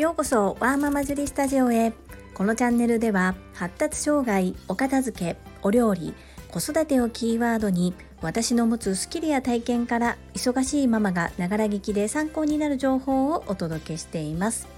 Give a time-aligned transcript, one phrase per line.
[0.00, 1.92] ようこそワーママジュリスタジオへ。
[2.32, 6.14] このチャンネルでは発達障害お片付けお料理
[6.50, 7.92] 子育てをキーワードに
[8.22, 14.68] 私の持つスキルや体験から忙しいママがながら聞きで参考になる情報をお届けしています。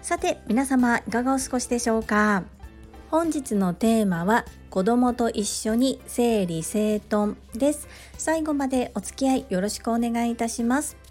[0.00, 2.44] さて皆様いかがお過ごしでしょうか
[3.10, 7.88] 本日のテーマは子供と一緒に整理整頓です。
[8.16, 11.01] 最後までお付き合いよろしくお願いいたします。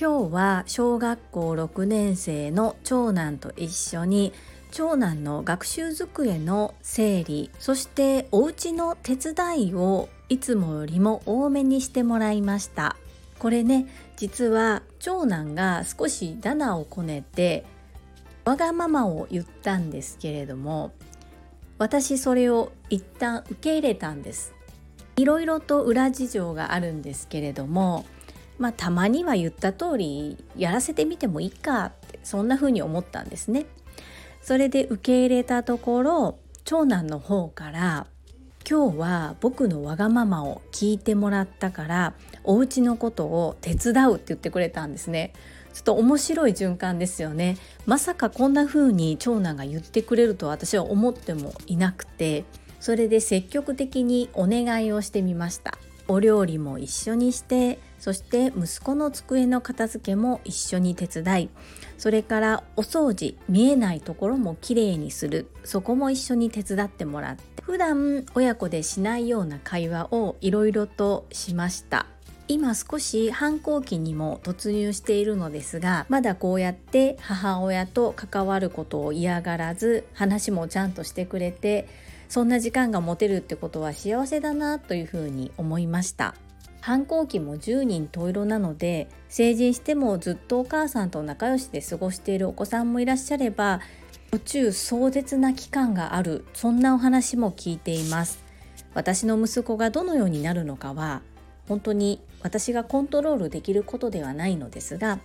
[0.00, 4.32] 今日は小学校6年生の長男と一緒に
[4.70, 12.96] 長男の学習机の整理そしてお家の手伝いをいつもよりも多めにしてもらいました。
[13.38, 17.66] これね実は長男が少しダナをこねて
[18.46, 20.92] わがままを言ったんですけれども
[21.76, 24.54] 私それを一旦受け入れたんです。
[25.16, 28.06] いろいろと裏事情があるんですけれども
[28.60, 33.66] まあたまには言った通りやらせてみてもいいかってそんな風に思ったんですね。
[34.42, 38.06] それで受け入れたところ長男の方から
[38.68, 45.32] 今日は僕のわがままを聞いてもらったからお家のことを手伝うって言ってくれたんですね。
[45.72, 47.56] ちょっと面白い循環ですよね。
[47.86, 52.44] まさかこんな風に長男が言ってくれると私は思ってもいなくて
[52.78, 55.78] それで積極的にお願いをしてみました。
[56.10, 61.50] お料理も一緒にしてそして息子の机の片付けも一緒に手伝い
[61.98, 72.06] それからお掃除見えないところもきれいにするそこも一緒に手伝ってもらって普段親子でしないような会話をいろいろとしました。
[72.48, 81.86] 今少し反抗期にも突入しているのですがまだこうやって母親と関わることを嫌がらず話もちゃんとしてくれて
[82.30, 86.36] そんな時間が持てるってことは幸せだなというふうに思いました。
[86.80, 93.80] 反抗期も10人十色なので成人してもずっとお母さんと仲良しで過ごしているお子さんもいらっしゃれば
[94.30, 96.46] 途中壮絶な期間がある。
[96.54, 98.44] そんなお話も聞いています。
[98.94, 101.22] 私の息子がどのようになるのかは
[101.68, 105.18] 本当に私がコントロールできることではないのですが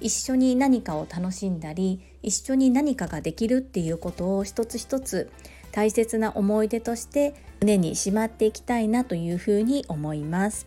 [0.00, 5.30] 一緒に何かを楽しんだり一緒に何かができるっていうことを一つ一つ
[5.72, 10.66] 大切な思い出として胸にしまっていきたいなというふうに思います。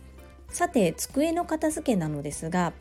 [0.50, 2.72] さて机の片付けなのですが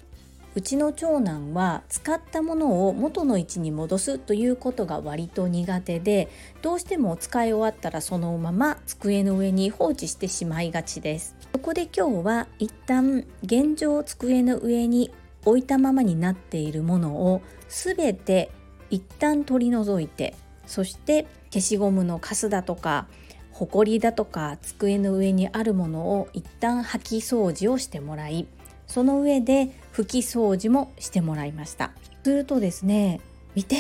[0.56, 6.30] うちの長男は使ったものを元の位置に戻すということが割と苦手で
[6.62, 11.36] どうしても使い終わったらそのまま机の上に放置してしまいがちです。
[11.52, 15.12] そこで今日は一旦現状机の上に
[15.44, 18.50] 置いたままになっているものを全て
[18.90, 20.36] 一旦取り除いて
[20.68, 23.08] そして消しゴムのカスだとか
[23.52, 28.48] ほこりだとか机の上にあるものを一旦掃き掃除をしてもらい
[28.88, 31.92] その上で拭き掃除もしてもらいました。
[32.24, 33.22] するとですね
[33.54, 33.78] 見て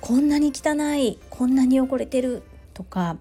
[0.00, 2.42] こんなに汚いこんなに汚れてる
[2.74, 3.18] とか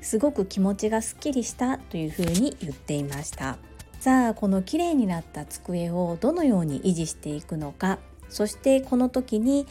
[0.00, 3.58] すごく気持ちがすっきりしたというふうに言っていました。
[4.02, 9.64] さあこの綺麗になった机をどのように維持していくのかそしてこの時に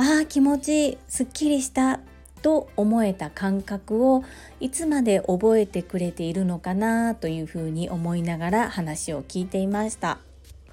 [0.00, 1.98] ああ気持ちいいすっきりした
[2.40, 4.22] と思えた感覚を
[4.60, 10.18] いつまで覚えてくれているのかなというふうに思いながら話を聞いていました。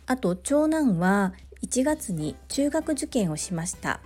[0.05, 1.33] あと長男は
[1.63, 3.99] 1月に中学受験をしました。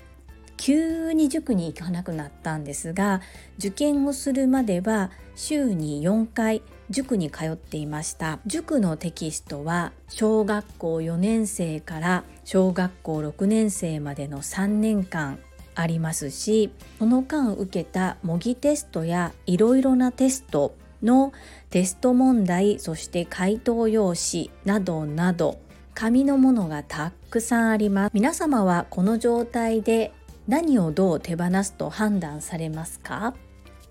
[0.56, 3.22] 急に塾に行かなくなったんですが
[3.58, 8.40] 受験をするまでは週に4回塾に通っていました。
[8.46, 15.40] 塾のテキストは小学校4年生から小学校6年生までの3年間
[15.76, 21.32] ありますしその間受けた模擬テストやいろいろなテストの
[21.70, 25.60] テスト問題そして回答用紙などなど
[25.94, 28.12] 紙のものがたくさんあります。
[28.14, 30.12] 皆様はこの状態で
[30.48, 33.36] 何をどう手放すと判断されますか？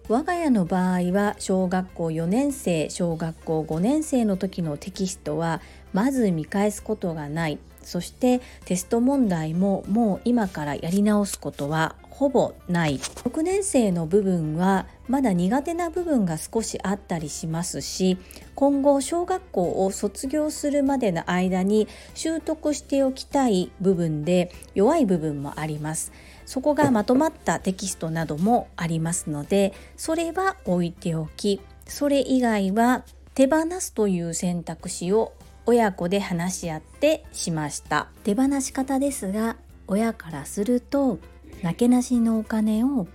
[0.09, 5.61] 我が家の場合は小学校4年生小学校5年生の時のテキストは
[5.93, 7.59] まず見返すことがない。
[7.83, 12.99] そしてテスト問題ももう今からやり直すことはほぼない。
[12.99, 18.19] 6年生の部分はまだ苦手な部分が少しあったりしますし
[18.55, 26.13] 今後小学校を卒業するまでの間に習得しておきたい部分で弱い部分もあります。
[26.45, 33.05] そこがまとまったテキストなどもありますのでそれは置いておきそれ以外は
[33.35, 35.35] 手放すという選択肢を
[35.71, 38.09] 親子で話し合ってしました。
[38.25, 39.57] 手放し方ですが
[39.87, 41.19] 親からすると
[41.63, 43.07] なけなしのお金を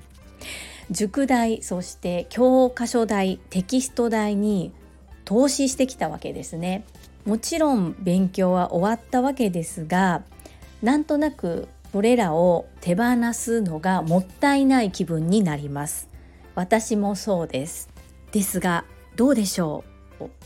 [0.91, 4.71] 塾代そして教科書代テキスト代に
[5.25, 6.85] 投資してきたわけですね。
[7.25, 10.21] もちろん勉強は終わったわけですが
[10.83, 13.03] なんとなくそれらを手放
[13.33, 16.07] すのがもったいない気分になります。
[16.53, 17.89] 私もそうです。
[18.31, 18.85] ですが
[19.15, 19.92] どうでしょう？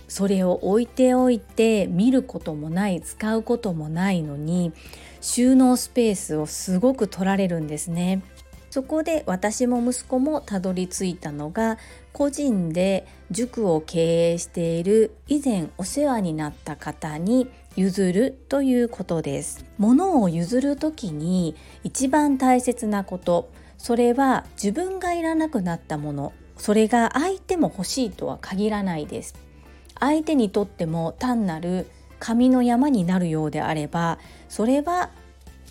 [0.08, 4.74] それを置いておいて見ることもない使うこともないのに
[5.22, 8.22] 収納スペースをすごく取られるんですね。
[8.70, 11.78] そこで私も息子もたどり着いたのが
[12.12, 19.66] 個人で塾を経営している以前お世話になった方に譲るということです。
[19.78, 29.47] 物を譲る時に一番大切なことそれは自分がいらなくなったものそれが相手も欲しいとは限らないです。
[30.00, 31.90] 相手にとっても単なる
[32.20, 35.10] 紙の山になるようであればそれは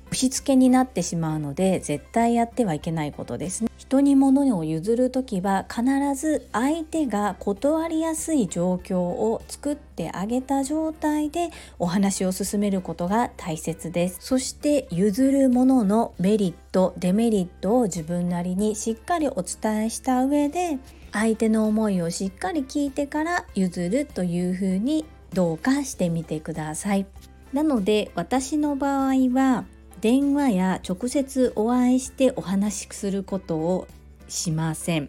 [0.06, 3.64] 押し付けになってしまうので絶対やってはいけないことです。
[3.64, 5.84] ね人に物を譲る時は必
[6.14, 14.18] ず相手が断りやすい状況を作ってあげた状態でお話を進めることが大切です。
[14.20, 20.78] そして譲るもののメリットデメリットを自分なりにしっかりお伝えした上で
[21.12, 27.06] 相手の思いをしっかり聞いてから譲るというふうにどうかしてみてください。
[27.52, 29.64] なので私の場合は
[30.00, 33.88] 電話や直接お会いしてお話しすることを
[34.28, 35.08] しません。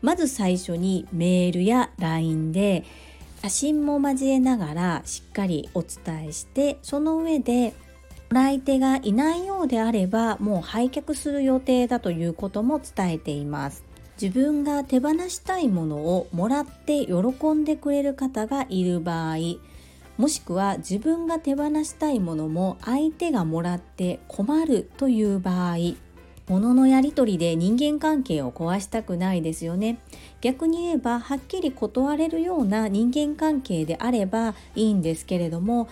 [0.00, 2.84] まず最初にメールや LINE で
[3.42, 7.74] 写真も交えながらしっかりお伝えしてその上で
[8.30, 13.84] お相手がいないようであればもう売却する予定だということも伝えています。
[14.20, 17.14] 自分が手放したいものをもらって喜
[17.54, 19.36] んでくれる方がいる場合
[20.16, 25.76] もしくは自分が手放したいものも相手がもらって困るという場合
[26.48, 29.98] 物のやり取りで人間関係を壊したくないですよね。
[30.40, 35.88] 逆に言えばはっきり断れるような人間関係であればいいんですけれども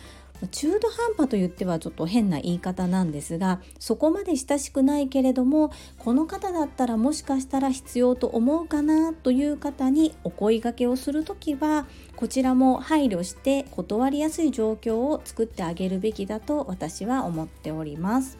[0.50, 11.86] 中途半端と言ってはちょっと変な言い方なんですがそこまで親しくないけれどもこの方だったらもしかしたら必要と思うかなという方にお声がけをする時は
[12.16, 18.38] こちらも配慮して断りやすい状況を作ってあげるべきだと私は思っております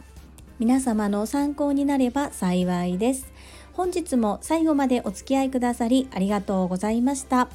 [0.59, 3.33] 皆様の参考になれば幸いです
[3.77, 7.51] 本日も最後までお付き合いくださりありがとうございました。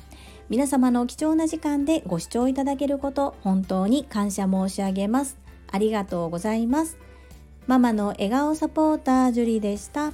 [0.51, 5.38] 皆様の貴重な時間でご視聴いただけること本当に感謝申し上げます。
[5.71, 6.98] ありがとうございます。
[7.68, 10.12] ママの笑顔サポータージュリでした。